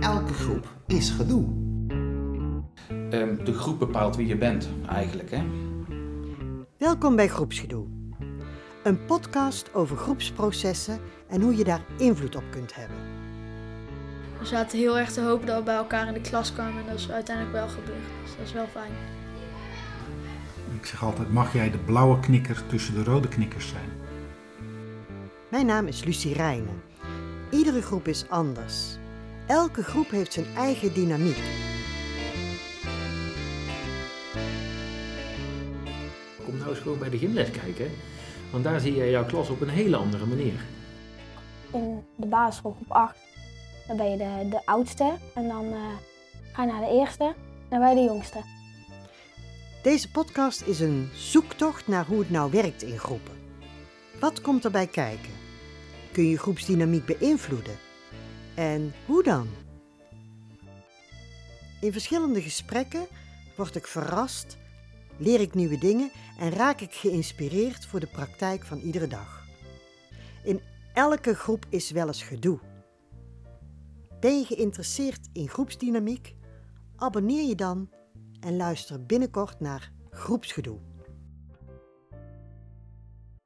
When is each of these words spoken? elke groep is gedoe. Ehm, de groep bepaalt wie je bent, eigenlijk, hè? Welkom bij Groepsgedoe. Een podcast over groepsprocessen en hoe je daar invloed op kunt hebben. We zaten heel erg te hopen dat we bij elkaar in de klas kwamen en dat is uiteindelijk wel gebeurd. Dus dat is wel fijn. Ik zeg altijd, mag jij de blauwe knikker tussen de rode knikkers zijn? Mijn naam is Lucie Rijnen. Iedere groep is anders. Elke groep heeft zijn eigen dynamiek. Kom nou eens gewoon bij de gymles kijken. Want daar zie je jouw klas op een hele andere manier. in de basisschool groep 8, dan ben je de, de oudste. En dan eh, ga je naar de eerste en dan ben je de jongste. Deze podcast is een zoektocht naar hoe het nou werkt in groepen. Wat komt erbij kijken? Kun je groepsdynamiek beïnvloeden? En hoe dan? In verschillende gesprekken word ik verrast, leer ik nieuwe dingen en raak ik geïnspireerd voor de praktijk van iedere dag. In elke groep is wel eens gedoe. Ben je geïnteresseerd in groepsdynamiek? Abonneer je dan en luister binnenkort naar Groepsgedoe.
elke 0.00 0.32
groep 0.32 0.68
is 0.86 1.10
gedoe. 1.10 1.44
Ehm, 3.10 3.44
de 3.44 3.52
groep 3.52 3.78
bepaalt 3.78 4.16
wie 4.16 4.26
je 4.26 4.36
bent, 4.36 4.68
eigenlijk, 4.88 5.30
hè? 5.30 5.42
Welkom 6.78 7.16
bij 7.16 7.28
Groepsgedoe. 7.28 7.86
Een 8.82 9.04
podcast 9.04 9.74
over 9.74 9.96
groepsprocessen 9.96 11.00
en 11.28 11.40
hoe 11.40 11.56
je 11.56 11.64
daar 11.64 11.84
invloed 11.96 12.36
op 12.36 12.44
kunt 12.50 12.74
hebben. 12.74 12.96
We 14.38 14.46
zaten 14.46 14.78
heel 14.78 14.98
erg 14.98 15.12
te 15.12 15.20
hopen 15.20 15.46
dat 15.46 15.58
we 15.58 15.64
bij 15.64 15.76
elkaar 15.76 16.06
in 16.06 16.14
de 16.14 16.20
klas 16.20 16.52
kwamen 16.52 16.80
en 16.80 16.86
dat 16.88 16.98
is 16.98 17.10
uiteindelijk 17.10 17.56
wel 17.56 17.68
gebeurd. 17.68 18.04
Dus 18.22 18.36
dat 18.36 18.46
is 18.46 18.52
wel 18.52 18.66
fijn. 18.66 18.92
Ik 20.80 20.86
zeg 20.86 21.02
altijd, 21.04 21.32
mag 21.32 21.52
jij 21.52 21.70
de 21.70 21.78
blauwe 21.78 22.20
knikker 22.20 22.66
tussen 22.66 22.94
de 22.94 23.04
rode 23.04 23.28
knikkers 23.28 23.68
zijn? 23.68 23.88
Mijn 25.50 25.66
naam 25.66 25.86
is 25.86 26.04
Lucie 26.04 26.34
Rijnen. 26.34 26.82
Iedere 27.50 27.82
groep 27.82 28.08
is 28.08 28.28
anders. 28.28 28.98
Elke 29.46 29.82
groep 29.82 30.10
heeft 30.10 30.32
zijn 30.32 30.46
eigen 30.56 30.94
dynamiek. 30.94 31.42
Kom 36.44 36.56
nou 36.56 36.70
eens 36.70 36.78
gewoon 36.78 36.98
bij 36.98 37.10
de 37.10 37.18
gymles 37.18 37.50
kijken. 37.50 37.90
Want 38.50 38.64
daar 38.64 38.80
zie 38.80 38.94
je 38.94 39.10
jouw 39.10 39.24
klas 39.24 39.48
op 39.48 39.60
een 39.60 39.68
hele 39.68 39.96
andere 39.96 40.26
manier. 40.26 40.64
in 41.72 42.04
de 42.16 42.26
basisschool 42.26 42.72
groep 42.72 42.90
8, 42.90 43.16
dan 43.86 43.96
ben 43.96 44.10
je 44.10 44.16
de, 44.16 44.48
de 44.50 44.60
oudste. 44.64 45.12
En 45.34 45.48
dan 45.48 45.64
eh, 45.72 45.78
ga 46.52 46.64
je 46.64 46.72
naar 46.72 46.80
de 46.80 46.98
eerste 46.98 47.24
en 47.24 47.34
dan 47.68 47.78
ben 47.78 47.88
je 47.88 47.94
de 47.94 48.12
jongste. 48.12 48.38
Deze 49.82 50.10
podcast 50.10 50.62
is 50.62 50.80
een 50.80 51.10
zoektocht 51.14 51.88
naar 51.88 52.06
hoe 52.06 52.18
het 52.18 52.30
nou 52.30 52.50
werkt 52.50 52.82
in 52.82 52.98
groepen. 52.98 53.34
Wat 54.20 54.40
komt 54.40 54.64
erbij 54.64 54.86
kijken? 54.86 55.32
Kun 56.12 56.28
je 56.28 56.38
groepsdynamiek 56.38 57.04
beïnvloeden? 57.04 57.83
En 58.54 58.92
hoe 59.06 59.22
dan? 59.22 59.48
In 61.80 61.92
verschillende 61.92 62.42
gesprekken 62.42 63.06
word 63.56 63.74
ik 63.74 63.86
verrast, 63.86 64.56
leer 65.16 65.40
ik 65.40 65.54
nieuwe 65.54 65.78
dingen 65.78 66.10
en 66.38 66.50
raak 66.50 66.80
ik 66.80 66.94
geïnspireerd 66.94 67.86
voor 67.86 68.00
de 68.00 68.06
praktijk 68.06 68.64
van 68.64 68.78
iedere 68.78 69.06
dag. 69.06 69.44
In 70.44 70.60
elke 70.94 71.34
groep 71.34 71.66
is 71.68 71.90
wel 71.90 72.06
eens 72.06 72.22
gedoe. 72.22 72.58
Ben 74.20 74.38
je 74.38 74.44
geïnteresseerd 74.44 75.28
in 75.32 75.48
groepsdynamiek? 75.48 76.34
Abonneer 76.96 77.48
je 77.48 77.54
dan 77.54 77.90
en 78.40 78.56
luister 78.56 79.06
binnenkort 79.06 79.60
naar 79.60 79.92
Groepsgedoe. 80.10 80.93